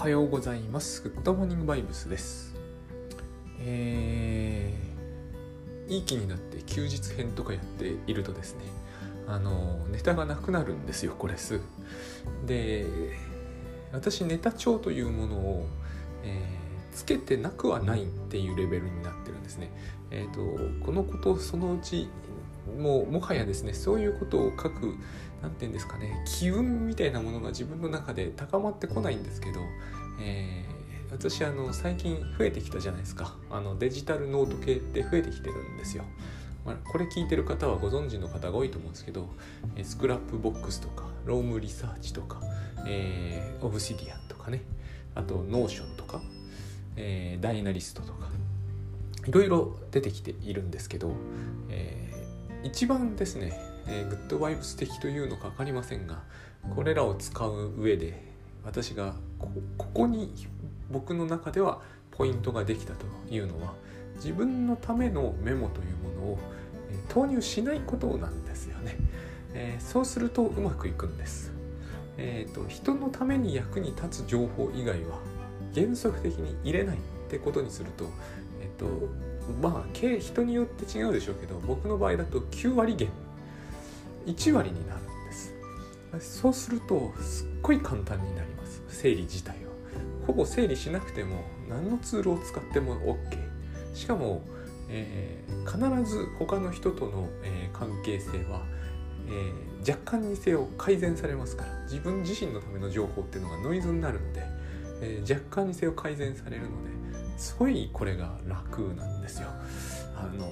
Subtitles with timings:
[0.00, 1.02] はようございます。
[1.02, 2.54] グッドモーニングバイブスです。
[3.60, 8.62] えー、いい気になって休日編とかやっているとですね、
[9.28, 12.46] あの、ネタがなくなるんですよ、これすぐ。
[12.46, 12.86] で、
[13.92, 15.66] 私、ネタ帳というものを、
[16.24, 19.70] えーつけてなくはないっていうレベルになってるんですね。
[20.10, 20.40] えっ、と、
[20.84, 22.08] このことそのうち
[22.78, 24.94] もうもはやですねそういうことを書く
[25.42, 29.60] 何て言うんですかね機運みたいなものが自分の中で高まってこないんですけど、
[30.20, 36.04] えー私あの最近増えてきたじゃないですかあのデジタルノート系って増えてきてるんですよ。
[36.64, 39.30] まあ、これ聞いてる方はご存知の方が多いと思うんですけど
[39.76, 42.40] え Scrapbox とか Roam Research とか、
[42.86, 44.62] えー Obsidian とかね
[45.14, 46.20] あと Notion とか、
[46.96, 48.28] えー Dynalist とか
[49.26, 51.12] いろいろ出てきているんですけど、
[51.70, 52.09] えー
[52.62, 53.52] 一番ですね、
[53.86, 56.22] えーグッドバイブス的というのか分かりませんが
[56.74, 58.22] これらを使う上で
[58.64, 59.48] 私がこ
[59.94, 60.34] こに
[60.90, 63.72] 僕の中ではポイントができたというのは
[64.16, 66.38] 自分のためのメモというものを、
[66.90, 68.96] えー投入しないことなんですよね、
[69.54, 71.52] えーそうするとうまくいくんです、
[72.18, 75.18] えーと人のために役に立つ情報以外は
[75.74, 77.00] 原則的に入れないっ
[77.30, 78.04] てことにすると
[78.60, 79.08] えっ、と
[79.50, 83.08] まあ人によって違うでしょうけど僕の場合だと9割減。
[84.26, 86.40] 1割になるんです。
[86.40, 88.82] そうするとすっごい簡単になります。
[88.88, 89.70] 整理自体は。
[90.26, 94.42] ほぼ整理しなくても何のツールを使っても OK しかも、
[94.88, 95.78] えー必
[96.10, 98.62] ず他の人との、えー関係性は、
[99.28, 101.82] えー若干にせよ改善されますから。
[101.84, 104.42] 自分自身のための情報っていうのがノイズになるので、
[105.00, 106.90] え若干にせよ改善されるので
[107.40, 109.48] すごいこれが楽なんですよ。
[110.14, 110.46] あの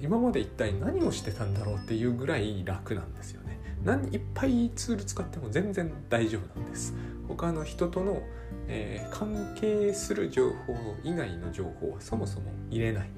[0.00, 3.58] 今まで一体何をしてたんだろうっていうぐらい楽なんですよね。
[3.82, 6.94] 何いっぱいツール使っても全然大丈夫なんです。
[7.26, 8.22] 他の人との、
[8.68, 13.10] えー関係する情報以外の情報はそもそも入れない。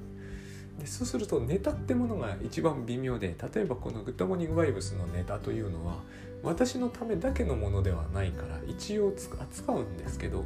[0.79, 5.97] でそうするとネタってものが一番微妙で例えばこの「グッドモーニングバイブス」のネタというのは
[6.43, 10.45] 私のためだけのものではないから一応扱うんですけど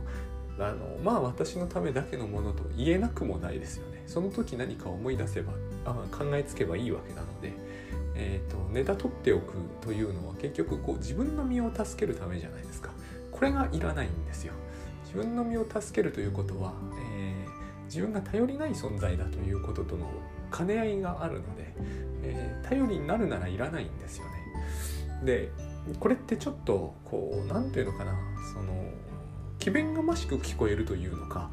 [0.60, 4.04] あのまあ私のためだけのものと言えなくもないですよね。
[4.08, 5.54] その時何か思い出せば
[5.86, 7.54] あ考えつけばいいわけなので、
[8.16, 12.92] えー、とネタ取っておくというのは結局こう自分の身を助けるためじゃないですか。
[13.32, 14.54] これがいらないんですよ。
[15.04, 17.56] 自分の身を助けるということは、えー
[17.86, 20.10] 自分が頼りない存在だということとの
[20.52, 21.74] 兼ね合いがあるので、
[22.24, 24.32] えー頼りになるならいらないんですよね。
[25.24, 25.52] で
[26.00, 28.16] これってちょっとこう何ていうのかな
[28.54, 28.74] その
[29.60, 31.50] 詭弁がましく聞こえるというのか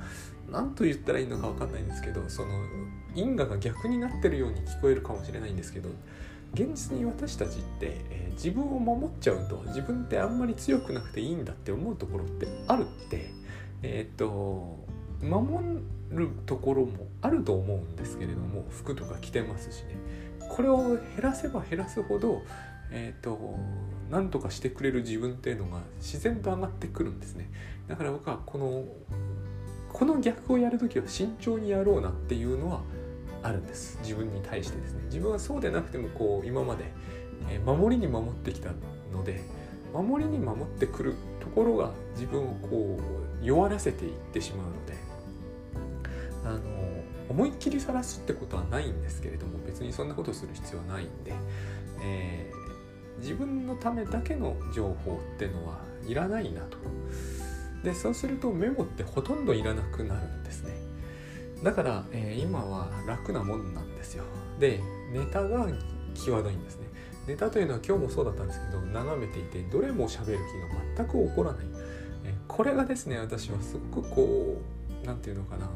[0.51, 2.49] 何と言ったらいいのか分かんないんですけどその
[3.15, 5.89] 因果が逆になってるように聞こえるかもしれないんですけど
[6.55, 13.31] 現実に私たちって、えー自分を守っちゃうと自分ってあんまり強くなくていいんだって思うところってあるって
[13.83, 14.79] えーっと
[15.21, 15.63] 守
[16.11, 19.97] るところもあると思うんですけれども服とか着てますしね。
[20.49, 22.43] これを減らせば減らすほど
[22.93, 23.59] えー、と
[24.13, 27.51] 何とかしてくれる自分っていうのが自然と上がってくるんですね。
[27.89, 28.85] だから僕はこの
[29.91, 32.83] この逆をやるときは慎重にやろうなっていうのは
[33.43, 33.99] あるんです。
[34.03, 35.01] 自分に対してですね。
[35.07, 36.85] 自分はそうでなくてもこう今まで、
[37.65, 38.71] 守りに守ってきた
[39.13, 39.43] ので
[39.93, 42.99] 守りに守ってくるところが自分をこ
[43.43, 44.95] う弱らせていってしまうので
[46.45, 46.61] あの
[47.29, 51.35] 思いっきり晒すってことはないんですけれども別にそんなことする必要はないんで、
[52.05, 52.62] えー
[53.23, 56.77] 自分のためだけの情報ってのはいらないなと。
[57.83, 60.73] でそうするとメモってほとんどいらなくなるんですね。
[61.63, 64.25] だから、えー今は楽なもんなんですよ。
[64.59, 64.81] で
[65.13, 65.67] ネタが
[66.15, 66.87] 際どいんですね。
[67.27, 71.67] ネタというのは今日もそうだったんですけど眺めていてどれも喋る気が全く起こらない、
[72.25, 74.61] えーこれがですね私はすっごくこ
[75.03, 75.71] う何て言うのかな。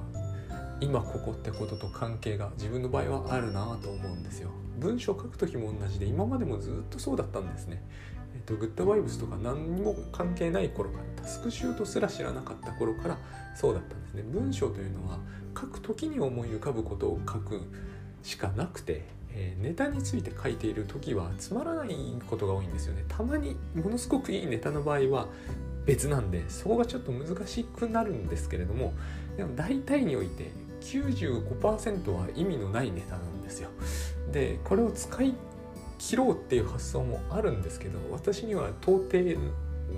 [0.81, 4.51] 今ここってことと関係が自分の場合はあるなと思うんですよ。
[4.79, 7.83] 文章を書く時も同じで今までもずっとそうだったんですね。
[8.35, 13.19] えっと、グッドバイブスとか何にも関係ない頃からタスクシュートすら知らなかった頃から
[13.55, 14.23] そうだったんですね。
[14.23, 15.19] 文章というのは
[15.59, 17.63] 書く時に思い浮かぶことを書く
[18.23, 21.97] しかなくて、えーネタについて書いている時はつまらない
[22.29, 23.05] ことが多いんですよね。
[23.09, 25.29] たまにものすごくいいネタの場合は
[25.87, 28.93] 別なんでそこがちょっと難しくなるんですけれども
[29.37, 30.51] でも大体において
[30.81, 33.71] 95%は意味のないネタなんですよ。
[34.33, 35.35] でこれを使い
[35.99, 39.19] 切ろうっていう発想もあるんですけど私には到底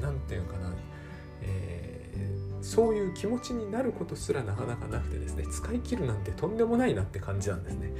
[0.00, 0.72] なんていうのかな、
[1.42, 1.88] えー
[2.60, 7.92] そういう気持ちになることすらなかなかなくてですね使い切るなんてとんでもないなって感じなんですね。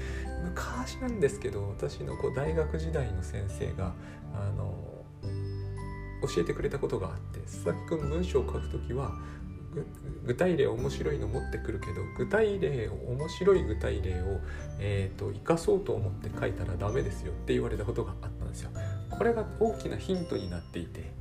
[0.44, 3.94] 昔なんですけど私のこう大学時代の先生が
[4.34, 4.74] あの
[6.34, 9.12] 教えてくれたことがあって佐々木君文章を書くときは
[10.24, 14.40] 具体例面白いの持ってくるけど具体例を面白い具体例を、
[14.78, 18.70] えーと、生かそうと思って書いたらダメですよって言われたことがあったんですよ。
[19.10, 21.12] これが大きなヒントになっていて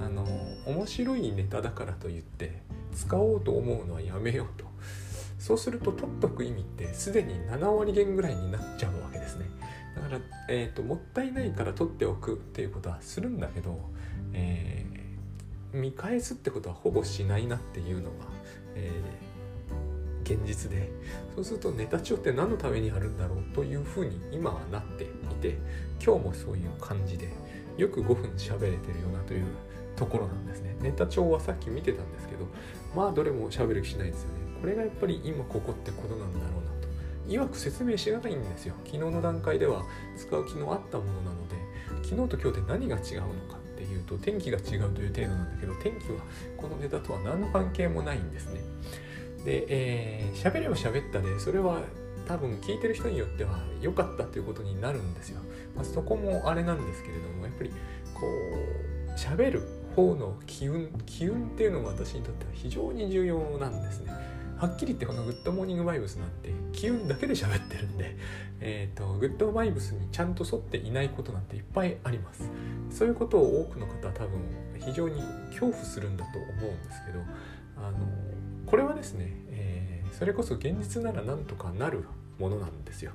[0.00, 0.26] あの
[0.66, 2.62] 面白いネタだからといって
[2.94, 4.66] 使おうと思うのはやめようと
[5.38, 9.46] そうすると取っとく意味ってすでに7割減ぐらいになっちゃうわけですね
[9.94, 13.78] だから、えーと、もったいないから取っておくっていうことはするんだけど、
[14.32, 14.95] えー、
[15.72, 18.10] 見返すってことはほぼしないなっていうのが、
[18.74, 20.90] えー、現実で。
[21.36, 25.06] そうするとネタ帳って何のためにあるんだろうというふうに今はなってい
[25.42, 25.58] て
[26.02, 27.28] 今日もそういう感じで
[27.76, 29.44] よく5分喋れてるよなという
[29.96, 30.76] ところなんですね。
[30.80, 32.46] ネタ帳はさっき見てたんですけど
[32.94, 34.34] まあどれも喋る気しないですよね。
[34.60, 36.88] これがやっぱり今ここってことなんだろうなと。
[37.28, 38.74] いわく説明しがたいんですよ。
[38.86, 39.82] 昨日の段階では
[40.16, 41.56] 使う機能あったものなので
[42.02, 43.55] 昨日と今日で何が違うのか
[44.06, 46.20] と天気が違うという程度なんだけど天気は
[46.56, 48.60] このネタとは何の関係もないんですね。
[49.44, 51.80] で、えー、喋れば喋ったでそれは
[52.26, 55.40] 多分聞いてる人によっては良かったということになるんですよ、
[55.76, 57.70] まあ、そこもあれなんですけれどもやっぱり
[58.12, 58.26] こ
[59.08, 59.62] う喋る
[59.94, 64.12] 方の機運機運っていうのが私にとっては非常に重要なんですね。
[64.58, 68.16] はっきり言ってこのグッドモーニングバイブスなんて機運だけで喋ってるんで、
[68.60, 72.50] えーと、グッドバイブスにちゃんと沿っていないことなんていっぱいあります。
[72.90, 74.40] そういうことを多くの方は多分
[74.86, 77.20] 非常に恐怖するんだと思うんですけど
[77.76, 77.98] あの
[78.66, 82.04] これはですね、えー、それこそ現実ならなんとかなる
[82.38, 83.12] ものなんですよ、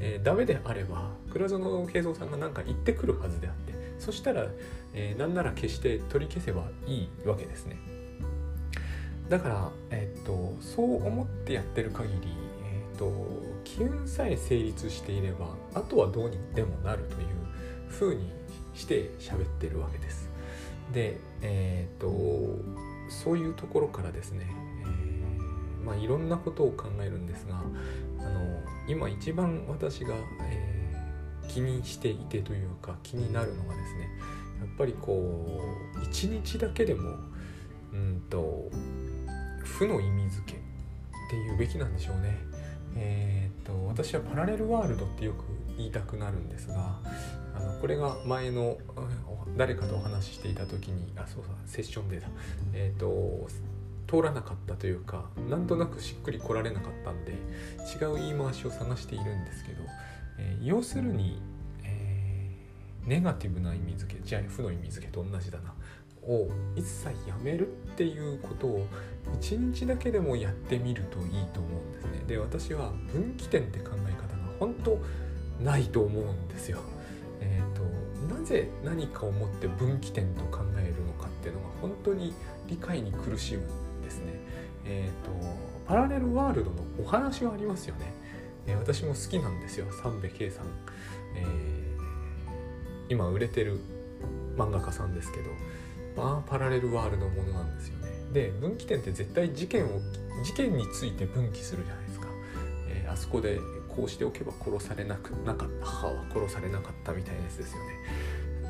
[0.00, 4.46] えー、ダメであれば倉園慶三さんが何か言ってくるはずであってそしたら、
[4.92, 7.93] えー、何なら消して取り消せばいいわけですね。
[9.28, 12.28] だから、えっと、そう思ってやってる限り、
[12.64, 13.10] えっと、
[13.64, 17.28] 機運さえ成立していればあとはどうにでもなるという
[17.88, 18.30] ふうに
[18.74, 20.28] して喋ってるわけです。
[20.92, 22.08] で、えっと
[23.08, 24.46] そういうところからですね、
[24.82, 27.58] えー、まあ、いろんなことを考えるんですが
[28.18, 34.08] あの今一番私が、えー、気にしていてというか気になるのがですね
[34.60, 35.60] やっぱりこ
[35.96, 37.16] う一日だけでも
[37.92, 38.70] うんと
[39.74, 40.60] 負の意味付けっ
[41.28, 42.38] ていうべきなんでしょうね。
[42.96, 45.44] えー、っと私はパラレルワールドってよく
[45.76, 47.00] 言いたくなるんですが
[47.56, 48.78] あのこれが前の
[49.56, 52.28] 誰かとお話ししていた時にあそうそうセッションでだ
[52.72, 53.48] えー、っと
[54.06, 59.82] 通らなかったというかなんとなくしっくり来られなかったんで違う言い回しを探しているんですけど、
[60.38, 61.42] えー、要するに、
[61.82, 65.74] えー、ネガティブな意味付けじゃあ負の意味付けと同じだな
[66.26, 68.86] を一切やめるっていうことを
[69.40, 72.22] 一日だけでもやってみるといいと思うんですね。
[72.26, 74.98] で私は分岐点って考え方が本当
[75.62, 76.80] ないと思うんですよ。
[77.40, 82.34] えーと、なぜ何かをもって分岐点と考えるのかっていうのが本当に
[82.66, 84.32] 理解に苦しむんですね。
[84.86, 85.30] えーと、
[85.86, 88.12] パラレルワールドのお話はありますよね。
[88.66, 90.66] えー、私も好きなんですよ三部圭さん、
[91.36, 93.78] えー、今売れてる
[94.56, 95.50] 漫画家さんですけど
[96.16, 98.12] まあパラレルワールドものなんですよね。
[98.32, 100.00] で分岐点って絶対事件を
[100.44, 102.26] 事件について分岐するじゃないですか、
[102.88, 107.84] えー、あそこでこうしておけば殺されなくなかった母は殺されなかったみたいなやつですよね。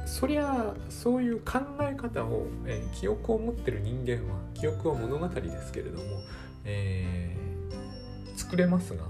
[0.06, 6.04] そりゃそういう考え方を、えー、記憶を持ってる人間は記憶は物語ですけれども、
[6.64, 9.04] えー、作れますが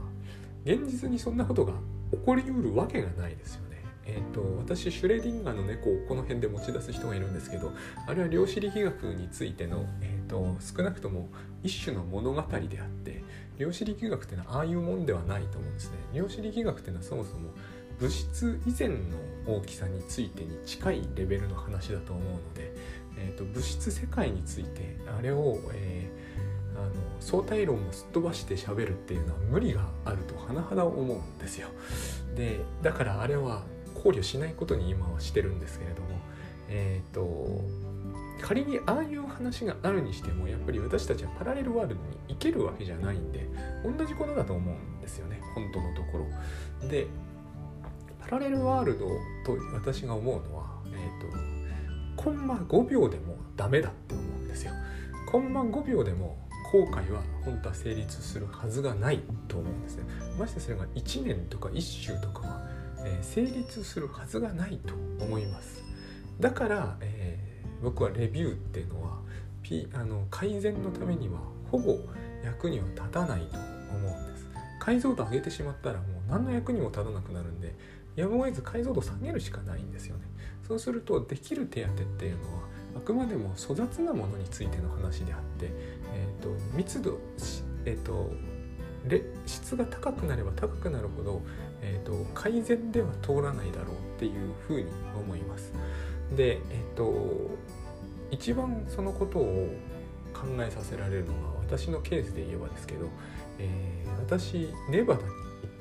[0.64, 1.72] 現実にそんなことが
[2.12, 3.73] 起こりうるわけがないですよね。
[4.06, 7.72] えーと、私シュレディンガーの猫をこの辺で持ち出す人がいるんですけど
[8.06, 11.30] あれは量子力学についての、えーと、少なくとも
[11.62, 13.24] 一種の物語であって
[13.58, 15.98] 量子力学っていうのはああいうもんではないと思うんですね。
[16.12, 17.50] 量子力学っていうのはそもそも
[17.98, 18.96] 物質以前の
[19.46, 22.74] 大きさについてに近いレベルの話だと思うので、
[23.18, 31.68] えーと、物質世界についてあれを、えー、あの相対論をすっ飛ばして喋るっていうのは無理があると甚だ思うんですよ。
[32.34, 33.62] でだからあれは
[33.94, 36.08] 考慮しないことに今はしてるんですけれども
[36.68, 37.60] えっ、ー、と
[38.40, 43.48] 仮にああいう話があるにしてもやっぱり私たちはパラレルワールドに行けるわけじゃないんで
[43.84, 46.88] 同じことだと思うんですよね本当のところ。
[46.88, 47.06] で
[48.20, 49.06] パラレルワールド
[49.44, 54.72] と私が思うのは、えーと、コンマ5秒でもダメだって思うんですよ。
[55.30, 56.38] コンマ5秒でも
[56.72, 60.04] 後悔は本当は成立するはずがないと思うんですね。
[60.38, 62.66] ましてそれが1年とか1週とかは
[63.04, 64.94] え、成立するはずがないと
[65.24, 65.82] 思います。
[66.40, 69.18] だから、えー、僕はレビューっていうのは、
[69.62, 71.38] P、あの改善のためには
[71.70, 71.98] ほぼ
[72.44, 73.56] 役には立たないと
[73.94, 74.46] 思うんです。
[74.78, 77.74] 解像度上げてしまったらもう何の役にも立たなくなるんで
[78.16, 80.24] やむを得ず解像度下げるしかないんですよね。
[80.68, 82.60] そうするとできる手当っていうのは
[82.96, 85.70] あくまでも粗雑なものについての話であって、
[86.12, 87.18] えーと、密度、
[87.84, 88.30] えーと、
[89.46, 91.42] 質が高くなれば高くなるほど、
[91.82, 95.72] えーと、改善では通らないだろうっていうふうに思います。
[96.34, 97.50] で、えっ、ー、と
[98.30, 99.68] 一番そのことを
[100.32, 103.08] 考えさせられるのは私のケースで言えばですけど、
[103.58, 105.34] えー、私ネバダに行っ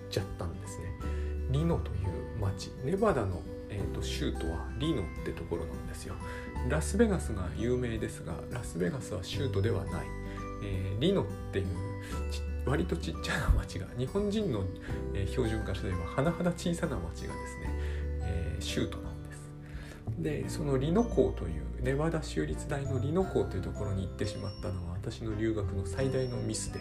[0.09, 0.85] ちゃったんですね。
[1.49, 6.15] リノという町ネバダの、えーと、州都はリノってところなんですよ。
[6.69, 10.05] ラスベガスが有名ですがラスベガスは州都ではない、
[10.63, 11.65] えー、リノっていう
[12.65, 14.63] 割とちっちゃな町が日本人の、
[15.13, 17.35] え、標準化すれば甚だ小さな町がですね、
[18.21, 19.49] えー、州都なんです。
[20.19, 26.79] でそのリノ校というネバダ州立大のリノ校というところに行ってしまったのは私の留学の最大のミスで、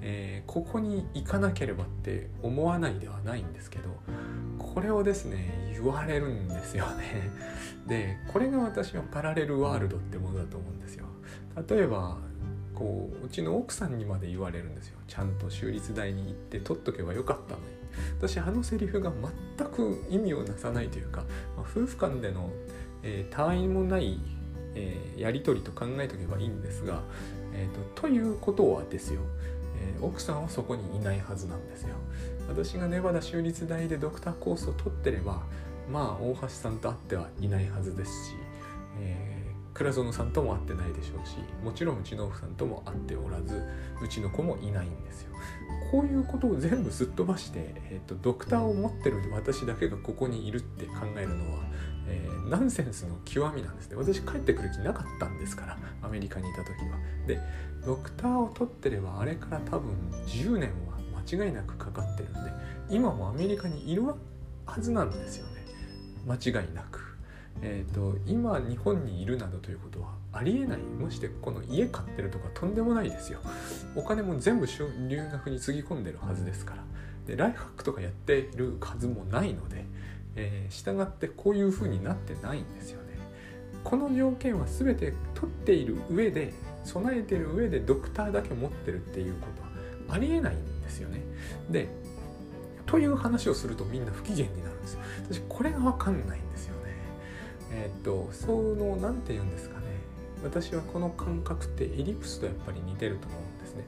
[0.00, 3.90] えー、ここに行かなければって思わないではないんですけど
[4.58, 7.30] これをですね言われるんですよね。
[7.86, 11.06] でこれが私はパラレルワールドってものだと思うんですよ。
[11.68, 12.18] 例えば
[12.78, 14.98] こううちの奥さんにまで言われるんですよ。
[15.08, 17.66] ちゃんと州立大に行って取っとけばよかったのに。
[18.18, 19.12] 私あのセリフが
[19.56, 21.22] 全く意味をなさないというか、
[21.56, 22.50] まあ、夫婦間での、
[23.02, 24.20] えー、他愛もない、
[24.76, 27.02] えー、やり取りと考えとけばいいんですが、
[27.52, 29.22] えーと、ということはですよ。
[29.80, 31.94] えー、奥さんはそこにいないはずなんですよ。
[32.48, 35.42] 私がネバダ州立大でドクターコースを取ってれば
[35.90, 38.34] まあ大橋さんと会ってはいないはずですし、
[39.00, 39.27] えー、
[39.78, 43.62] 倉園さんとも会ってないでしょうしもちろんうちの奥さんとも会っておらず
[44.02, 45.28] うちの子もいないんですよ。
[45.92, 51.60] こういうことを全部すっ飛ばして、えーと、ドクターを持ってる私だけがここにいるって考えるのは、
[52.08, 53.96] えー、ナンセンスの極みなんですね。
[53.96, 56.98] 私帰ってくる気なかったんですからアメリカにいた時は。
[57.28, 57.40] で
[57.86, 59.92] ドクターを取ってればあれから多分
[60.26, 62.40] 10年は間違いなくかかってるんで
[62.90, 64.16] 今もアメリカにいるは
[64.80, 65.64] ずなんですよね。
[66.26, 67.07] 間違いなく。
[67.62, 73.40] えーと、今日本にいるなどということはありえないましてこの家買ってるとかとんでもないですよ
[73.96, 76.84] お金も全部留学につぎ込んでるはずですから
[77.26, 79.84] でライフハックとかやってるはずもないので、
[80.36, 83.08] えー、従ってこういう風になってないんですよね
[83.84, 86.52] この条件は全て取っている上で
[86.84, 89.68] 備えてる上でドクターだけ持ってるっていうことは
[90.16, 91.20] ありえないんですよね。
[91.70, 91.88] で
[92.86, 95.00] という話をするとみんな不機嫌になるんですよ。
[95.30, 96.77] 私これが分かんないんですよ。
[97.70, 99.86] えー、っとその何て言うんですかね
[100.42, 103.84] 私はこの感覚ってエリプスとやっぱり似てると思うんですね。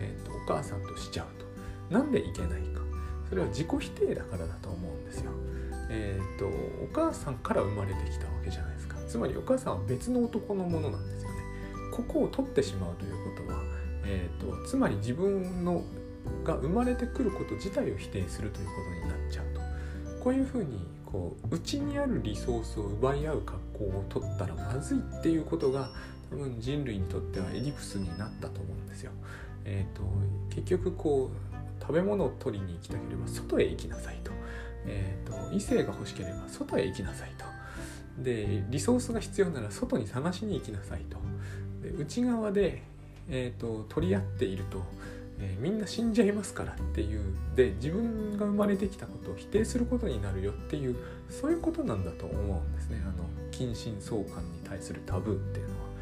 [0.00, 1.26] えー、っとお母さんとしちゃう
[1.90, 1.94] と。
[1.94, 2.82] なんでいけないか。
[3.28, 5.30] それは自己否定だからだと思うんですよ。
[5.88, 8.96] えー、っとお母さんから生まれてきたわけじゃないですか。
[9.06, 11.36] つまりお母さんは別の男のものなんですよね。
[11.92, 13.62] ここを取ってしまうということは、
[14.04, 15.84] えーと、つまり自分の
[16.44, 19.60] が生まれてくること自体を否定するということになっちゃうと
[20.22, 25.90] こういうふうにこう内にあるリソースを奪い合う格好を取ったらまずいっていうことが
[26.30, 29.12] 多分人類にとってはエディプスになったと思うんですよ。
[29.64, 30.02] えーと、
[30.48, 34.32] 結局こう食べ物を取りに行きたければ外へ行きなさいと,、
[34.86, 37.44] えーと異性が欲しければ外へ行きなさいと。
[38.22, 41.18] でリソースが必要なら外に探しに行きなさいと。
[41.82, 42.82] で内側で、
[43.28, 44.82] えーと、取り合っていると、
[45.42, 47.22] え、みんな死んじゃいますからっていう
[47.56, 50.96] で自分が生まれてきたことを否定することになるよっていう
[51.28, 55.92] そういうことなんだと思うんですねあの近親相関に対するタブーっていうのは。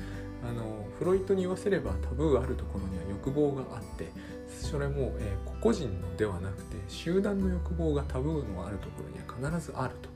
[0.42, 4.10] あのフロイトに言わせればタブーあるところには欲望があって
[4.48, 10.08] それも、えー、個々人のではなくて集団の欲望がタブーのあるところには必ずあると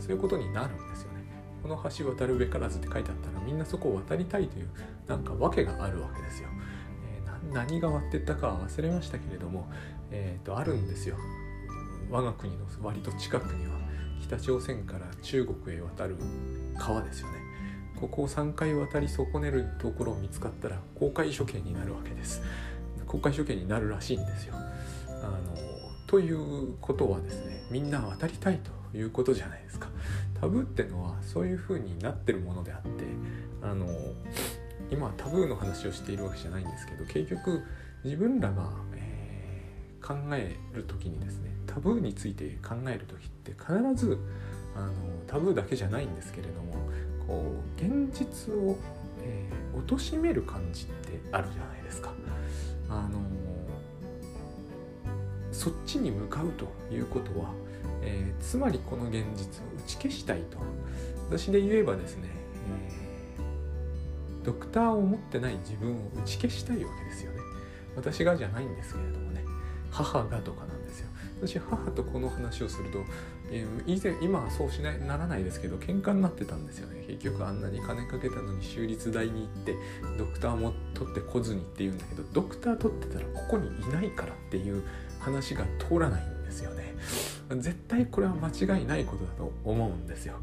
[0.00, 1.18] そういうことになるんですよね。
[1.62, 4.68] この橋渡るべからずって書いてあったらみんなそこを渡りたいという
[5.06, 6.48] なんか訳があるわけですよ。
[7.52, 9.68] 何が割ってったかは忘れましたけれども、
[10.10, 11.16] えー、とあるんですよ。
[12.10, 13.72] 我が国の割と近くには
[14.22, 16.16] 北朝鮮から中国へ渡る
[16.78, 17.34] 川ですよね。
[18.00, 22.42] ここを3回渡り損ねるところを見つかったら公開処刑になるわけです。
[23.06, 24.54] 公開処刑になるらしいんですよ。
[24.56, 24.58] あ
[25.22, 25.56] の
[26.06, 28.60] ということはですねみんな渡りたい
[28.92, 29.88] ということじゃないですか。
[30.40, 33.04] タブーってのはそういう風になってるものであって
[33.62, 33.86] あの
[34.90, 37.62] 今はタブーの話をしているわけじゃないんですけど結局
[38.04, 44.18] 自分らが、えー、考える時にですねタブーについて考える時って必ず
[44.74, 44.92] あの
[45.26, 46.74] タブーだけじゃないんですけれども
[47.26, 48.76] こう現実を、
[49.22, 52.12] えー、貶める感じってあるじゃないですか。
[52.90, 53.20] あの
[55.52, 57.52] そっちに向かうということは
[58.02, 60.58] えー、つまりこの現実を打ち消したいと
[61.28, 62.28] 私で言えばですね、
[62.88, 62.97] えー、
[64.44, 67.40] ドクターを持ってない自分を打ち消したいわけですよね。
[67.96, 69.44] 私がじゃないんですけれどもね。
[69.90, 71.08] 母がとかなんですよ。
[71.40, 73.04] 私母とこの話をすると
[73.86, 77.04] 以前今はそうしないならないですけど喧嘩になってたんですよね。
[77.06, 79.76] 結局あんなに金かけたのに州立大に行って
[80.18, 84.82] ドクターも取ってこずにって言うんだけどドクター取ってたらここにいないからっていう
[85.20, 86.37] 話が通らないんです
[87.56, 90.34] 絶対これは間違いないことだと思うんですよ。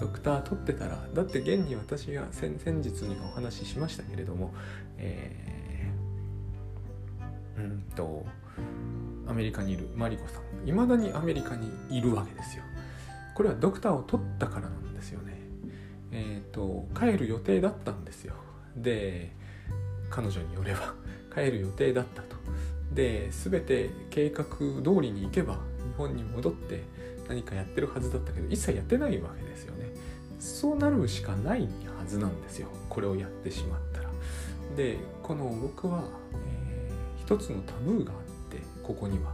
[0.00, 4.52] ドクター取ってたらだって現に私が先日にお話ししましたけれども
[4.98, 8.24] えー、うんと
[9.28, 10.68] アメリカにいるマリコさん。
[10.68, 12.64] いまだにアメリカにいるわけですよ。
[13.34, 15.38] これはドクターを取ったからなんですよね。
[16.10, 18.34] えっ、ー、と帰る予定だったんですよ。
[18.76, 19.32] で
[20.10, 20.94] 彼女によれば。
[21.34, 22.36] 帰る予定だったと。
[22.92, 25.58] で全て計画通りに行けば
[25.96, 26.82] 本に戻って
[27.28, 29.90] 何かやってるはずだったけど一切やってないわけですよね。
[30.38, 31.68] そうなるしかない
[31.98, 32.68] はずなんですよ。
[32.88, 34.10] これをやってしまったら。
[34.76, 36.04] でこの僕は、
[36.46, 38.18] えー、一つのタブーがあっ
[38.50, 39.32] てここには、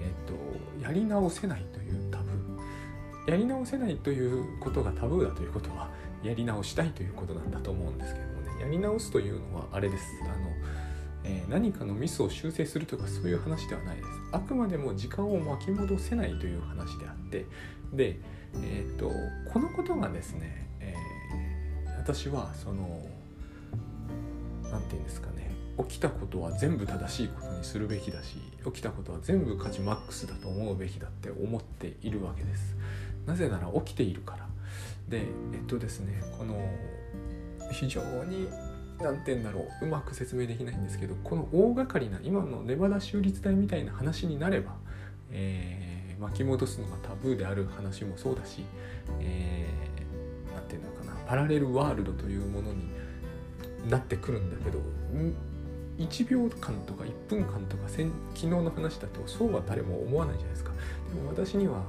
[0.00, 3.30] えーと、やり直せないというタブー。
[3.30, 5.88] やり直せないということがタブーだということは
[6.22, 8.60] やり直したいということなんだと思うんですけどもね。
[8.60, 10.04] やり直すというのはあれです。
[10.24, 10.34] あの
[11.24, 14.08] えー、何かのミスを修正するとかそういう話ではないです。
[14.32, 17.46] あくまでも時間を巻き戻せないという話であって
[17.92, 18.18] で、
[18.62, 19.10] えーと、
[19.50, 23.06] このことがですね、えー、私はその
[24.70, 32.76] 何て言うんですかね起きたことは全部正しいことにするべきだし起きたことは全部価値マックスだと思うべきだって思っているわけです。
[33.26, 34.46] なぜなら起きているから。
[35.08, 36.58] でえっとですねこの
[37.72, 38.48] 非常に
[39.00, 39.84] 何て言うんだろう。
[39.84, 44.72] うまく説明できないんですけどこの大掛かりな今のネバダ州立大みたいな話になれば、
[45.30, 48.64] えー、巻き戻すのがタブーである話もそうだし
[49.08, 52.88] 何、えー、て言うのかなパラレルワールドというものに
[53.88, 54.78] なってくるんだけど
[55.98, 58.02] 1秒間とか1分間とか昨
[58.34, 60.72] 日の話だとそうは誰も思わないじゃないですか。
[61.14, 61.82] でも私には、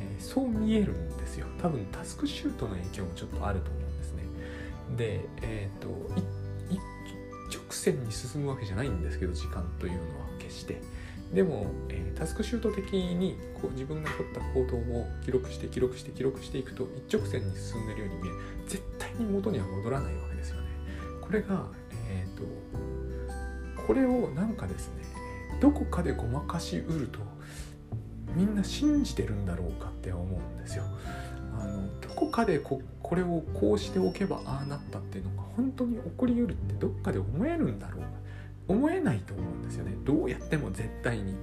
[0.00, 1.46] えー、そう見えるんですよ。
[1.60, 4.22] 多分タスクシュートの影響もちょっとあると思うんですね。
[4.96, 5.88] でえっ、ー、と
[7.84, 10.80] 線に進むわけじゃないんですけど時間というのは決して。
[11.32, 18.32] でも、えー、タスクシュート的にこう自分が取った行動を記録して記録して記録していくと一直線に進んでるように見え
[18.68, 20.68] 絶対に元には戻らないわけですよね。
[21.20, 21.66] これが
[22.08, 22.44] えっ、ー、と
[23.86, 25.02] これをなんかですね
[25.60, 27.18] どこかでごまかしうると
[28.34, 30.84] みんな信じてるんだろうかって思うんですよ。
[32.14, 38.04] こかでここれをこうしておけばああなったっていうのが本当に起こりうるってどっかで思えるんだろう。
[38.66, 39.94] 思えないと思うんですよね。
[40.04, 41.34] どうやっても絶対に。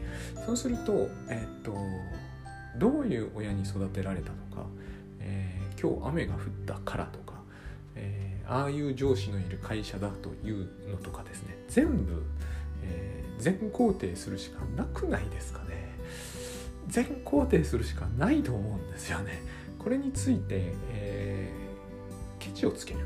[0.45, 1.75] そうするとえー、っと
[2.77, 4.65] どういう親に育てられたとか、
[5.19, 7.33] えー、今日雨が降ったからとか、
[7.95, 11.57] えー、ああいう上司のいる会社だというのとかですね。
[11.67, 12.23] 全部、
[12.83, 15.91] え、全肯定するしかなくないですかね。
[16.87, 19.41] 全肯定するしかないと思うんですよね。
[19.81, 22.99] これについて、えー、ケチをつける。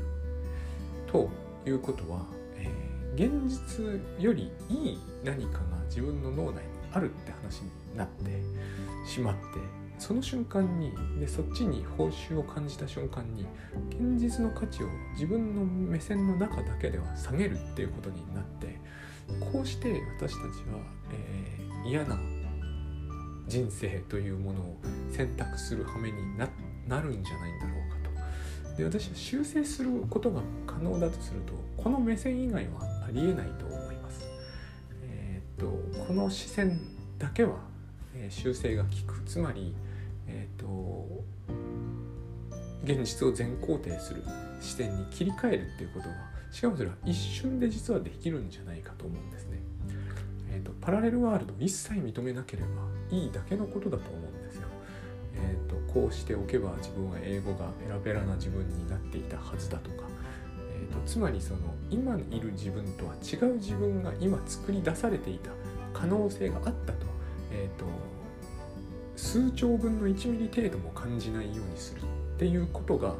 [1.06, 1.30] と
[1.64, 2.20] いうことは、
[2.56, 8.42] えー、現実よりいい何かが自分の脳内にあるって話になって
[9.08, 9.40] しまって
[9.98, 13.46] その瞬間にでそっちに報酬を感じた瞬間に
[13.88, 18.78] 現実の価値を自分の目線の中だけでは下げるっていうことになって
[19.40, 20.80] こうして私たちは、
[21.12, 22.18] えー、嫌な
[23.48, 24.76] 人生というものを
[25.10, 26.48] 選択する羽目にな
[26.88, 27.96] なるんじゃないんだろうか
[28.70, 28.76] と。
[28.76, 34.24] で私は修正することが可能だとするとこの目線以外はありえないと思います。
[35.02, 36.78] えー、っとこの視線
[37.18, 37.56] だけは、
[38.14, 39.74] えー、修正が効くつまり、
[40.26, 41.24] えー、っと
[42.84, 44.22] 現実を全肯定する
[44.60, 46.14] 視点に切り替えるっていうことが
[46.52, 49.58] しかもそれは一瞬で実はできるんじゃないかと思うんですね。
[50.58, 52.68] ーと、パラレルワールドを一切認めなければ
[53.10, 54.68] いいだけのことだと思うんですよ。
[55.34, 60.04] えーと、こうしておけば自分は英語がペラペラな自分になっていたはずだとか、
[60.72, 65.50] えーと、つまりその今いる自分とは違う自分が今作り出されていた
[65.92, 67.06] 可能性があったと,、
[67.52, 67.84] えー、と
[69.16, 72.04] 数兆分の1ミリ程度も感じないようにするっ
[72.38, 73.14] ていうことが、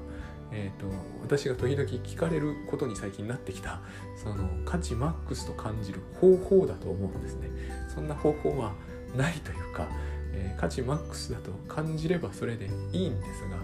[0.53, 0.87] えーと、
[1.23, 3.81] 私が時々聞かれることに最近なってきた
[4.23, 7.49] その価値マックスと感じる方法だと思うんですね
[7.93, 8.73] そんな方法は
[9.17, 9.89] ないというか、
[10.33, 13.57] えー、価値マックスだと感じればそれでいいんですが、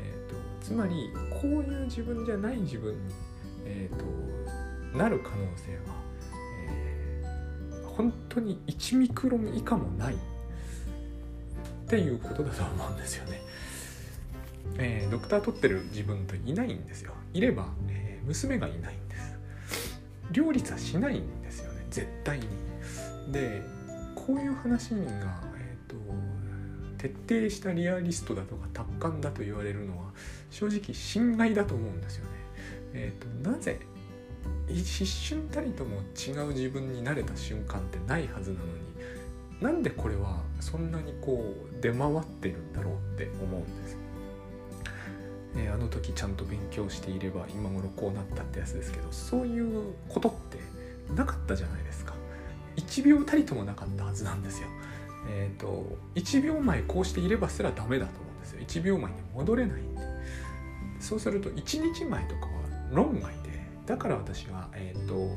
[0.00, 2.98] えーと、つまりこういう自分じゃない自分に、
[3.64, 5.94] えーと、なる可能性は、
[6.68, 10.16] えー、本当に1ミクロン以下もないっ
[11.86, 13.42] ていうことだと思うんですよね。
[14.78, 19.38] えー、ドクター取ってる自分といないんですよいれば、えー、娘がいないんです
[20.32, 22.46] 両立はしないんですよね絶対に
[23.30, 23.62] で
[24.14, 24.96] こういう話が、
[25.58, 25.96] えーと、
[26.98, 30.06] 徹底したリアリストだとか達観だと言われるのは
[30.50, 32.30] 正直心外だと思うんですよね。
[32.94, 33.78] えーと、なぜ
[34.68, 38.72] 一瞬たりとも違う自分になれた瞬間ってないはずなのに
[39.60, 44.03] なんでこれはそんなにこう出回ってるんだろうって思うんです。
[45.56, 50.58] え、あの時ちゃんと勉強していれば今頃こうなったってやつですけどそういうことって
[51.14, 52.14] なかったじゃないですか。
[52.76, 54.68] 1秒たりともなかったはずなんですよ。
[55.28, 58.82] えっ、ー、と1秒前こうしていればすらダメだと思うんですよ。
[58.82, 60.02] 1秒前に戻れないんで。
[61.00, 62.52] そうすると1日前とかは
[62.90, 65.36] 論外でだから私はえっ、ー、と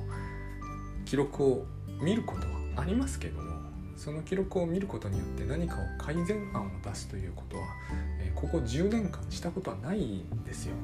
[1.05, 1.65] 記録を
[2.01, 3.56] 見ることはありますけども
[3.97, 7.63] その記録を見ることによって何かを改善案を出すということは、
[8.19, 10.75] えー、ここ10年間したことはないんですよ。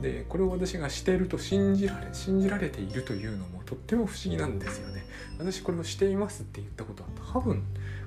[0.00, 5.04] でこれを私がしていると信じられ信じられているというのもとっても不思議なんですよね。
[5.38, 7.64] 私これをしていますって言ったことは多分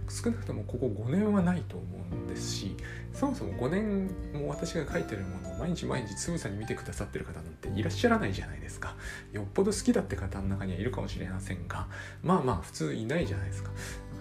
[0.09, 2.75] 少なくともここ5年はないと思うんですし
[3.13, 8.95] そもそも5年も私が書いてるものを毎日毎日つぶさに見てくださってる方なんていらっしゃらないじゃないですか
[9.31, 11.87] よっぽど好きだって方の中にはいるかもしれませんが
[12.23, 13.71] まあまあ普通いないじゃないですか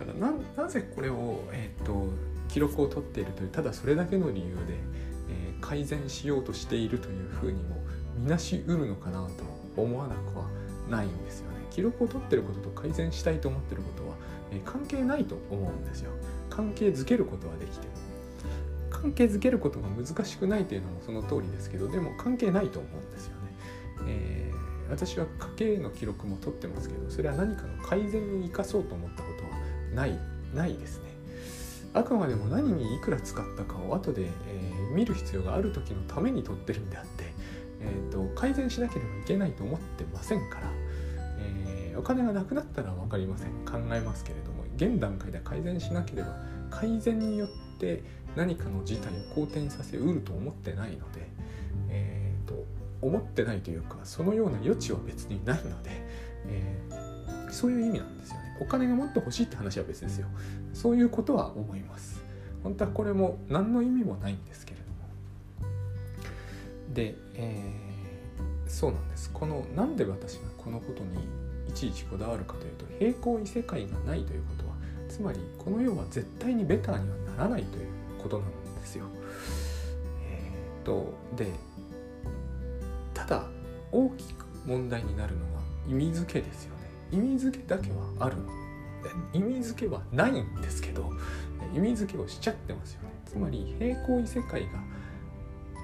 [0.04, 2.08] からななぜこれを、えーと、
[2.48, 4.60] 記録を取っているというただそれだけの理由で、
[5.28, 7.76] えー、改善しようとしているというふうにも
[8.16, 9.28] 見なしうるのかな
[9.76, 10.46] と思わなくは
[10.88, 11.60] ないんですよね。
[11.70, 14.16] 記録を取ってることと改善したいと思ってることは
[14.50, 16.10] え関係ないと思うんですよ。
[16.50, 17.86] 関係づけることはできて
[18.90, 23.54] 関係づけることが難しくないというのもその通りですけどでも関係ないと思うんですよね、
[24.06, 29.22] えー、私は家計の記録も取ってますけどそれは何かの改善に生かそうと思った
[29.94, 30.18] ない
[30.54, 31.10] ないですね。
[31.92, 37.24] あくまでも何にいくら使ったかを後で、えー、見る必要がある時のために取ってるんであって、
[37.80, 40.70] えーと改善しなければいけないと思ってませんから
[41.38, 43.50] えお金がなくなったら分かりません。
[43.64, 46.36] 考えますけれども現段階で改善しなければ
[46.70, 47.48] 改善によっ
[47.78, 48.02] て
[48.36, 51.28] 何かの事態を好転させうると思ってないので、
[51.88, 52.64] えーと、
[53.02, 55.90] 思ってないというかそのような余地は別にないので、
[56.46, 58.36] えー、そういう意味なんですよ。
[58.60, 60.28] お金がもっと欲しいって話は別ですよ
[60.72, 62.22] そういうことは思います
[62.62, 65.74] 本当はこれも何の意味もないんですけれども
[66.94, 71.18] で、えー、そうなんですこのなんで私がこのことに
[71.68, 74.74] いちいちこだわるかというと平行異世界がないということは
[75.08, 77.86] つまりこの世は絶対にベターにはならないという
[78.22, 78.48] ことなん
[78.80, 79.06] ですよ。
[80.28, 81.50] えー、っとで
[83.14, 83.44] ただ
[83.92, 86.79] 大きく問題になるのが意味付けですよね。
[87.12, 88.36] 意味付けだけはある。
[89.32, 91.10] 意味付けはないんですけど
[91.74, 93.08] 意味付けをしちゃってますよね。
[93.24, 94.68] つまり平行異世界が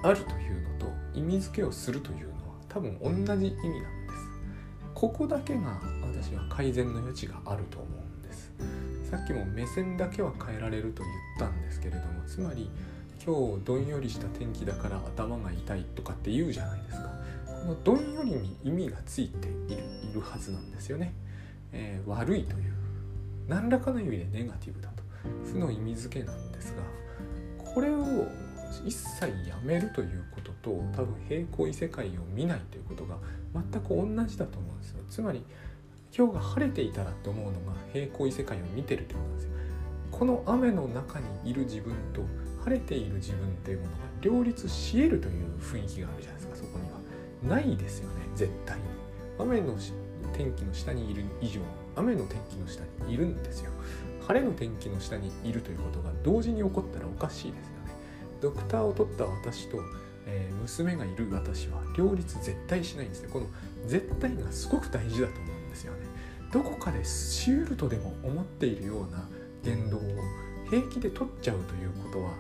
[0.02, 2.36] あるというのと意味付けをするというのは
[2.68, 3.56] 多分同じ意味なんです。
[4.94, 8.52] ここだけが私は改善の余地があると思うんです。
[9.10, 12.70] さっきも目線だけは変えられると言ったんですけれどもつまり
[13.24, 17.15] 今日どんよりした天気だから頭が痛いとかって言うじゃないですか。
[17.66, 21.12] のどんよりに意味がついているいるはずなんですよね、
[21.72, 22.72] えー、悪いという
[23.48, 25.02] 何らかの意味でネガティブだと
[25.44, 26.83] 負の意味付けなんですが
[27.64, 28.29] これを
[28.85, 33.16] 一切やめるということと多分平行異世界を見ないということが
[33.55, 35.02] 全く同じだと思うんですよ。
[35.09, 35.44] つまり
[36.16, 39.50] 今日が晴れていたらって思うのが平行異世界を見てるってことなんですよ。
[40.11, 42.22] この雨の中にいる自分と
[42.64, 46.36] 晴れている自分っていうものが両立し得るという雰囲気があるじゃないですか。
[47.42, 48.85] ないですよね絶対に。
[49.38, 49.77] 雨の
[50.33, 51.61] 天気の下にいる以上
[51.94, 53.70] 雨の天気の下にいるんですよ。
[54.27, 57.92] 晴れの天気の下にいるということが同時に起こったらおかしいですよね。
[58.40, 59.79] ドクターを取った私と
[60.27, 63.29] えー、娘がいる私は両立絶対しないんですね。
[63.33, 63.46] この
[63.87, 65.99] 絶対がすごく大事だと思うんですよね。
[66.53, 69.29] どこかでしうるとでも思っているような
[69.62, 70.01] 言動を
[70.68, 72.31] 平気で取っちゃうということは、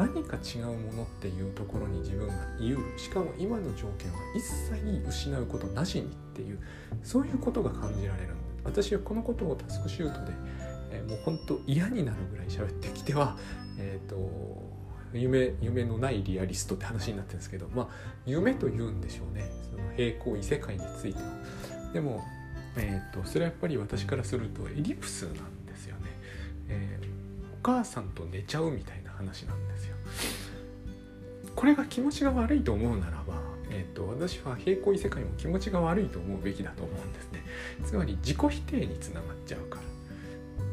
[0.00, 6.58] 何か違うものっていうところに自分が言うしかも今の条件は一切失うことなしにっていう
[7.02, 8.28] そういうことが感じられる
[8.64, 10.32] 私はこのことをタスクシュートで、
[10.90, 13.36] えー、もう本当嫌になるぐらい喋ってきては
[13.78, 14.80] えっ、ー、と
[15.12, 17.88] 夢夢のないリアリストって話になってるんですけどまあ
[18.24, 19.50] 夢と言うんでしょうね。
[19.70, 21.28] その平行異世界については。
[21.92, 22.24] でも、
[22.76, 26.02] えーと、それはやっぱり私からするとエリプスなんですよね、
[26.68, 27.04] えー、
[27.54, 28.99] お母さんと寝ちゃうみたいな。
[29.20, 29.96] 話なんですよ。
[31.54, 37.42] これが気持ちが悪いと思うならばえーと、私は平行異世界も気持ちが悪いと思うべきだと思うんですね。
[37.84, 39.82] つまり自己否定につながっちゃうから。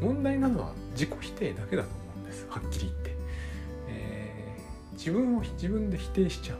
[0.01, 2.47] 問題なのは自己否定だけだと思うんです。
[2.49, 3.15] はっきり言って。
[3.87, 4.57] え
[4.93, 6.57] 自分を自分で否定しちゃう。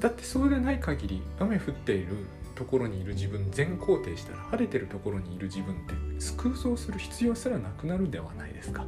[0.00, 2.16] だってそうでない限り雨降っている
[2.56, 5.94] ところにいる自分全肯定したら晴れてるところにいる自分って
[6.36, 8.84] 空想する必要すらなくなるではないですか。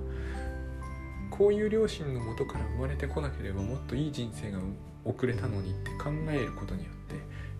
[1.37, 4.59] こういう両親のもとから生まれてこなければもっといい人生が
[5.05, 7.15] 送れたのにって考えることによって、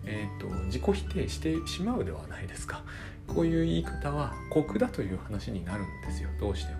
[0.05, 2.83] えーと、自己否定してしまうではないですか。
[3.27, 6.29] こういう言い方は酷だという話になるんですよ。
[6.39, 6.79] どうしても。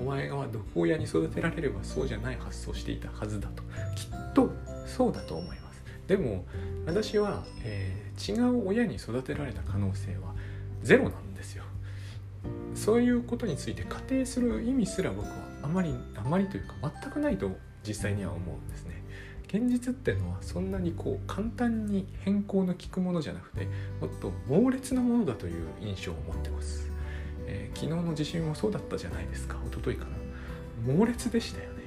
[0.00, 3.62] お前が毒親に育てられればそうじゃない発想していたはずだと。
[3.96, 4.50] きっと
[4.86, 5.82] そうだと思います。
[6.06, 6.44] でも
[6.86, 10.34] 私は、えー、違う親に育てられた可能性は
[10.82, 11.64] ゼロなんですよ。
[12.74, 17.50] そういうことについて仮定する意味すら僕はあまりあまりというか全くないと
[17.86, 19.02] 実際には思うんですね。
[19.48, 23.66] 現実ってのはそんなにこう簡単に変更の効くものじゃなくて
[24.00, 26.90] もっと猛烈なものだという印象を持ってます、
[27.46, 29.56] えー、昨日の地震もそうだったじゃないですか。
[29.66, 30.10] 一昨日かな。
[30.94, 31.78] 猛烈でしたよね。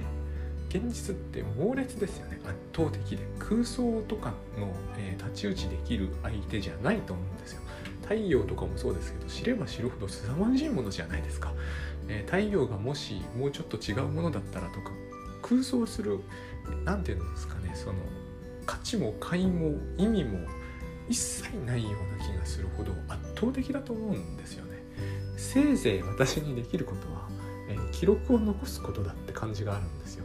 [0.68, 2.40] 現実って猛烈ですよね。
[2.44, 3.18] 圧倒的で。
[3.38, 7.62] 空想とかの、えー、太刀打ちできる相手じゃないと思うんですよ。
[8.02, 11.52] 太陽とかもそうですけど知れば知るほど凄まじいものじゃないですか、
[12.08, 14.90] え、太陽がもしもうちょっと違うものだったらとか
[15.42, 16.20] 空想する
[16.84, 17.94] 何て言うんですかねその
[18.66, 20.38] 価値も買いも意味も
[21.08, 24.82] 一切ないような気がするほど圧倒的だと思うんですよね。
[25.36, 27.28] せいぜい私にできることは、
[27.68, 30.24] え、記録を残すことだって感じがあるんですよ。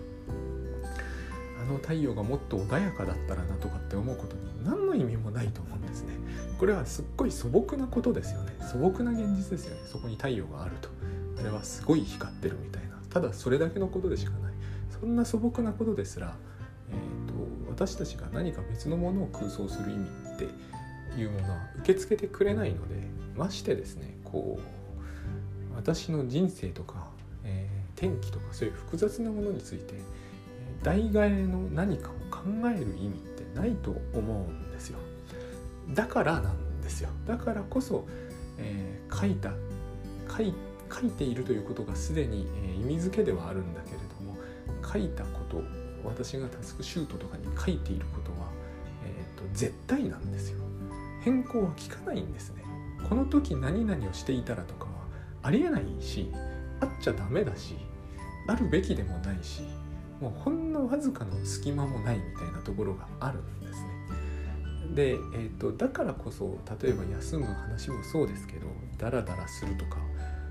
[1.59, 6.13] あの太陽がもっと穏やかだったらなとかって思うことに何の意味もないと思うんですね。
[6.59, 8.55] これはすっごい素朴なことですよね。
[8.61, 9.81] 素朴な現実ですよね。
[9.87, 10.89] そこに太陽があると。
[11.39, 12.97] あれはすごい光ってるみたいな。
[13.09, 14.53] ただそれだけのことでしかない。
[14.99, 16.35] そんな素朴なことですら、
[16.89, 17.33] えーと、
[17.69, 22.95] 私たちが何か別のものを空想する意味っていうものは受け付けてくれないので
[23.35, 27.09] ましてですねこう私の人生とか、
[27.43, 29.93] えー、天気とかそういう複雑なものについて
[30.81, 34.99] 代替えの何かを考える意味ってないと思うんですよ。
[35.93, 37.09] だからなんですよ。
[37.25, 38.05] だからこそ、
[38.57, 39.53] えー、書いた
[40.35, 40.53] 書い
[40.91, 44.37] 書いているということがすでに、え、意味付けではあるんだけれども
[44.85, 45.61] 書いたこと
[46.03, 48.49] 私がタスクシュートとかに書いていることは、
[49.05, 50.59] えーと、絶対なんですよ。
[51.21, 52.63] 変更は効かないんですね。
[53.09, 54.91] この時何々をしていたらとかは
[55.43, 56.31] ありえないし
[56.81, 57.75] あっちゃダメだし
[58.47, 59.61] あるべきでもないし
[60.19, 63.87] もうほんのわずかの隙間もないみたいなところがあるんですね。
[64.95, 69.97] で、えーと、だからこそ例えば休む話もそうですけどダラダラするとか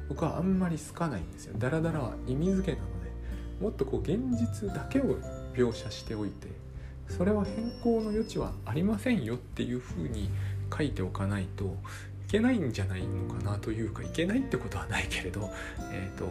[0.08, 3.10] 僕はあんまり好かないんですよダラダラは意味付けなので
[3.60, 5.16] もっとこう現実だけを
[5.54, 6.48] 描写しておいて
[7.08, 10.28] それは変更の余地はありませんよっていうふうに
[10.76, 11.68] 書いておかないとい
[12.28, 15.50] けないんじゃないのかなというかいけないってことはないけれど、
[15.92, 16.28] えーと、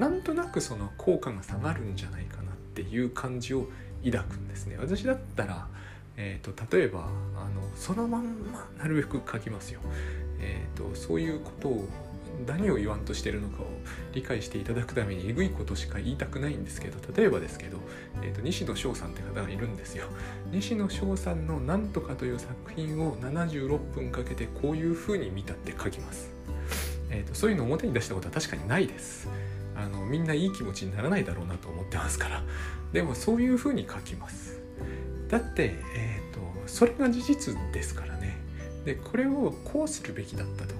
[0.00, 3.66] なんとなくその効果が下がるんじゃないかなっていう感じを
[4.02, 4.78] 抱くんですね。
[4.80, 5.68] 私だったら
[6.22, 9.80] えーと、例えばあのそのまんまなるべく書きますよ。
[10.38, 11.88] えーと、そういうことを
[12.46, 13.66] 何を言わんとしてるのかを
[14.12, 17.78] 理解していただくためにえぐいことしか言いたくないんですけど例えばですけど、
[18.22, 20.06] えーと、西野翔さんって方がいるんですよ。
[20.50, 26.30] 西野翔さんの「なんとか」という作品を76分かけてこういうふうに見たって書きます。
[27.10, 29.28] えー、とそういうの表に出したことは確かにないです。
[29.80, 32.42] あのみんないい気持ちにならないだろうなと思ってますから
[32.92, 34.60] でもそういうふうに書きます
[35.28, 38.36] だって、えーと、それが事実ですからね
[38.84, 40.74] でこれをこうするべきだったと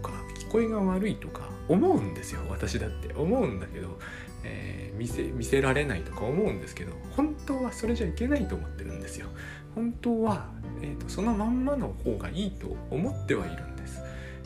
[0.50, 3.14] 聞こえが悪いとか思うんですよ私だって。
[3.14, 4.00] 思うんだけど、
[4.42, 9.28] えー、見せ見せられないとか思うんですけど本当はそれじゃいけないと思ってるんですよ。
[9.76, 10.48] 本当は、
[10.82, 14.02] えーと、そのまんまの方がいいと思ってはいるんです、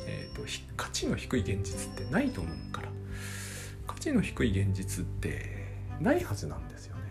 [0.06, 0.42] えーと
[0.76, 2.88] 価値の低い現実ってないと思うから。
[3.86, 5.66] 価値の低い現実って
[6.00, 7.02] ないはずなんですよね。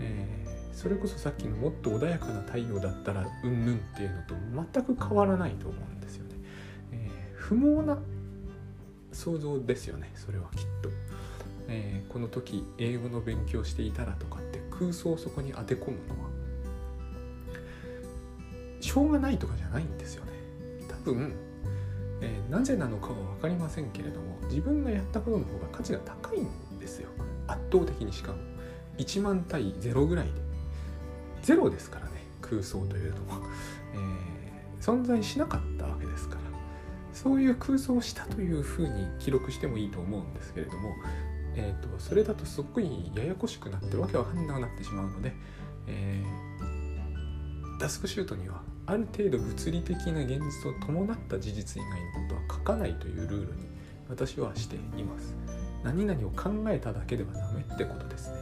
[0.00, 4.34] えそれこそさっきのもっと穏やかな太陽だったらうんぬんっていうのと
[4.74, 6.19] 全く変わらないと思うんですよ。
[7.50, 7.98] 不毛な
[9.10, 10.88] 想像ですよねそれはきっと。
[11.66, 16.30] えー、この時英語の勉強していたらとかって空想をそこに当て込むのは。
[18.80, 20.32] しょうがないとかじゃないんですよね。
[20.88, 21.32] 多分、
[22.20, 27.08] えー、なぜなのかは分かりませんけれども自分がやったことの方が価値が高いんですよ。
[27.48, 28.38] 圧倒的にしかも。
[28.98, 30.32] 1万対0ぐらいで。
[31.42, 33.40] ゼロですからね空想というのは、
[33.94, 36.49] えー、存在しなかったわけですから。
[37.22, 40.94] そういう空想をしたというふうに記録してもいいと思うんですけれども、
[41.54, 45.34] えーと、それだとすっごいややこしくなってわけわかんなくなってしまうので、
[45.86, 53.68] えー、タスクシュートにはある程度物理的な現実を伴った事実以外のことは書かないというルールに
[54.08, 55.34] 私はしています。
[55.84, 58.38] 何々を考えただけではダメってことですね。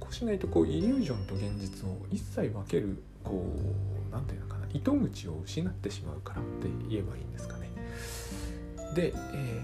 [0.00, 3.54] こうしないとこうイリュージョンと現実を一切分けるこ
[4.10, 7.70] う何て言うのかな糸口を失ってしまうからって言えばいいんですかね。
[8.94, 9.62] で、え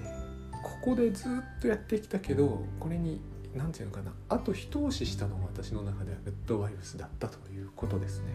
[0.52, 3.20] ー、ここでずっとやってきたけどこれに
[3.54, 8.26] 何て言うのかなあと一押ししたのが私の中ではグッドワイブスだったということですね。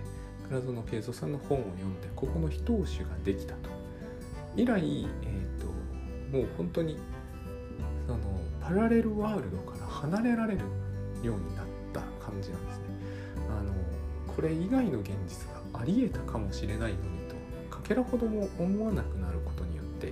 [0.47, 3.69] 倉園慶三さんの本を読んでここの一押しができたと。
[4.55, 6.97] 以来、えーと、もう本当に
[8.07, 8.19] その
[8.61, 10.59] パラレルワールドから離れられる
[11.23, 12.83] ようになった感じなんですね。
[13.49, 13.73] あの
[14.35, 17.35] これ以外の現実ありえたかもしれないのにと
[17.75, 20.11] かけらほども思わなくなることによって、え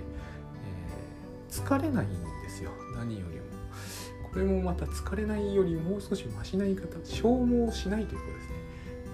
[1.50, 2.08] ー、疲れないん
[2.42, 2.70] ですよ。
[2.96, 3.44] 何よりも。
[4.30, 8.54] これもまた疲れないよりもう少しマシな言い方消耗しないということですね。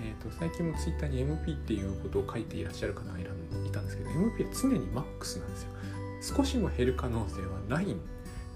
[0.02, 3.22] えーと、最近もツイッターに MP っていうことを書いていらっしゃる方がい
[3.70, 5.70] たんですけど MP は常にマックスなんですよ。
[6.36, 7.94] 少しも減る可能性はない。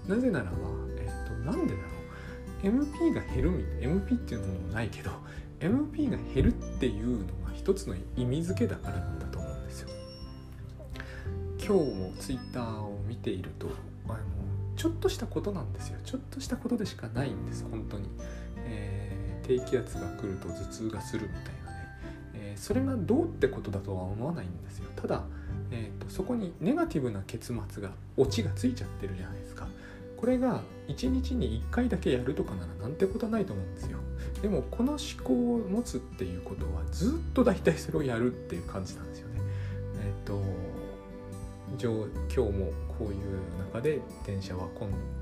[0.07, 0.51] なぜならば、
[0.97, 1.95] えーと、なんでだろう。
[2.63, 5.11] MP が減るみたいな MP っていうのもないけど
[5.59, 9.89] MP が減るっていうのが一つの意味付けだからなんだと思うんですよ。
[11.57, 13.69] 今日もツイッターを見ていると
[14.07, 14.17] あの
[14.75, 15.97] ちょっとしたことなんですよ。
[16.05, 18.07] ちょっとしたことでしかないんです本当に、
[18.57, 21.87] えー、低気圧が来ると頭痛がするみたいなね、
[22.35, 24.85] えー、それがどうってことだとは思わないんですよ。
[24.95, 25.23] ただ、
[25.71, 29.67] えーと、そこにネガティブな結末がオチがついちゃってるじゃないですか。
[30.17, 33.97] これが1日に1回だけやるとかならなんてことはないと思うんですよ。
[34.41, 39.41] でもこの思考を持つっていうことはずっと大体それをやるっていう感じなんですよね
[40.05, 40.41] えっ、と
[41.77, 41.91] 今
[42.27, 43.17] 日もこういう
[43.73, 44.67] 中で電車は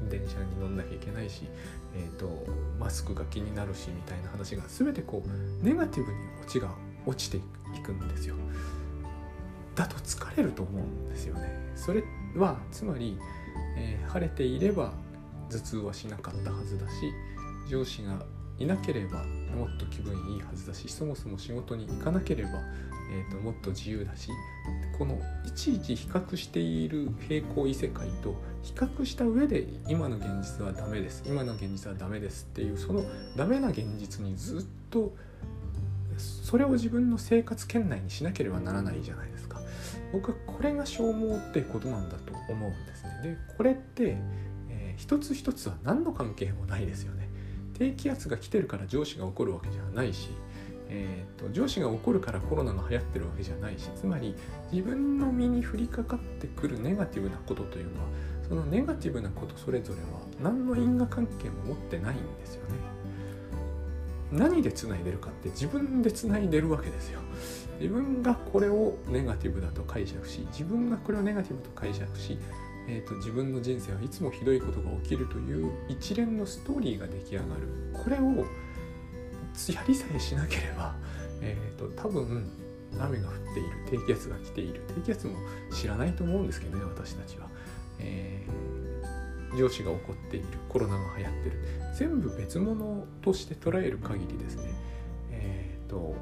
[0.10, 1.44] 電車に乗んなきゃいけないし、
[1.96, 2.46] えーと、
[2.80, 6.70] マスクが気になるしみたいな話が全てこうネガティブに落ちが
[7.06, 7.42] 落ちてい
[7.84, 8.36] くんですよ。
[9.76, 11.74] だと疲れると思うんですよね。
[11.76, 12.04] それ
[12.36, 13.18] はつまり、
[13.76, 14.94] えー、晴れていれば
[15.50, 16.94] 頭痛はしなかったはずだし
[17.68, 18.24] 上司が
[18.60, 19.24] いなければ
[19.56, 22.50] もっと気分いいはずだしそもそも仕事に行かなければ、
[23.12, 24.30] えーと、もっと自由だし
[24.98, 33.04] このいちいち比較している平行異世界と比較した上で今の現実はダメです今の現実はダメですっていうその
[33.36, 35.14] ダメな現実にずっと
[36.18, 39.60] それを自分の生活圏内にしなければならないじゃないですか。
[40.12, 43.10] 僕はこれが消耗ってことなんだと思うんですね。
[43.24, 44.18] でこれって、
[44.70, 47.23] えー、一つ一つは何の関係もないですよね。
[47.74, 50.30] 低気圧が来てるから上司が怒るわけじゃないし、
[50.90, 54.36] えーと、上司が怒るからコロナが流行ってるわけじゃないしつまり
[54.72, 58.08] 自分の身に降りかかってくるネガティブなことというのは
[58.48, 62.94] そのネガティブなことそれぞれは何の因果関係も持ってないんですよね。
[64.32, 67.20] 何でつないでるかって自分でつないでるわけですよ。
[67.80, 72.38] 自分がこれをネガティブだと解釈し自分がこれをネガティブと解釈し
[72.88, 77.50] えーと、自分の人生はいつもひどいことが起きるという一連のストーリーが出来上がる。
[77.94, 78.46] これを
[79.72, 80.96] やりさえしなければ、
[81.42, 82.50] えーと、多分
[83.00, 84.82] 雨が降っている低気圧が来ている。
[84.96, 85.34] 低気圧も
[85.72, 87.48] 知らないと思うんですけどね私たちは、
[88.00, 91.58] えー、上司が起こっているコロナが流行ってる。
[91.96, 94.74] 全部別物として捉える限りですね。
[95.32, 96.16] えっ、ー、と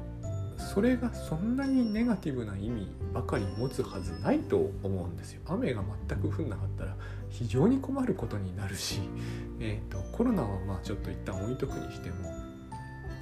[0.72, 6.96] それがそんなにネガティブな意味ばかり持つはずないと思うんですよ雨が全く降んなかったら
[7.28, 9.00] 非常に困ることになるし、
[9.60, 12.14] えーと、コロナはまあちょっと一旦置いとくにしても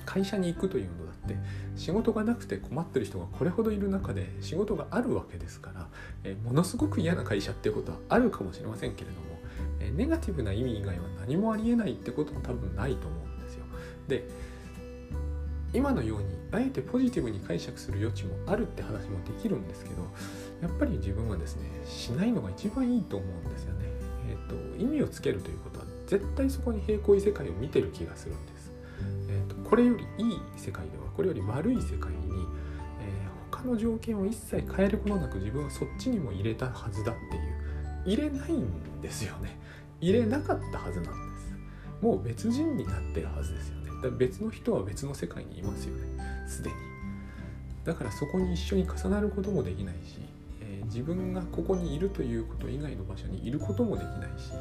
[0.07, 1.37] 会社に行くというのだって
[1.75, 5.89] 仕事がなくて困ってる人がこれほどいる中で仕事があるわけですから、
[6.23, 9.27] えー、ものすごく嫌な会社っていうことはあるかもしれませんけれども、
[9.81, 13.65] えー、ネガティブな意味以外は何もありえないってことも多分ないと思うんですよ。
[14.07, 14.29] で
[15.73, 20.03] 今のようにあえてポジティブに解釈する余地もあるって話もできるんですけど
[20.63, 23.87] やっぱり自分はですねしないのが一番いいと思うんですよね。
[24.29, 28.73] えーと、意味をつけるということは絶対そこに平行異世界を見てる気がするんです。
[29.29, 32.19] えーと、これよりいい世界ではこれより悪い世界に、
[33.01, 39.59] えー、他の条件を一切変えることなく自分はそっちにも入れたはずだっていう入れないんですよね。
[40.01, 41.55] 入れなかったはずなんです。
[42.01, 43.80] もう別人になってるはずですよ。
[44.03, 46.03] だ別の人は別の世界にいますよね。
[46.49, 46.77] すでに
[47.85, 50.19] だからそこに一緒に重なることもできないし、
[50.61, 54.53] えー、自分がここにいるということ以外の場所にいることもできないし、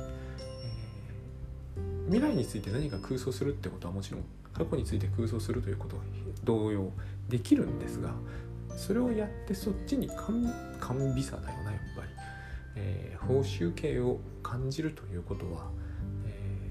[1.78, 4.24] えー、未来について何か空想するってことはもちろん
[4.54, 6.04] 過去について空想するということは
[6.44, 6.92] 同様
[7.28, 8.14] できるんですが
[8.76, 12.08] それをやってそっちに甘美さだよなやっぱり、
[12.78, 15.68] えー、報酬系を感じるということは、
[16.26, 16.70] え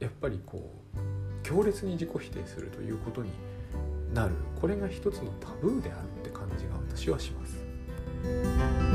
[0.00, 0.85] ー、やっぱりこう
[1.46, 3.30] 強烈に自己否定するということに
[4.12, 8.85] なるこれが一つのタブーであるって感じが私はします。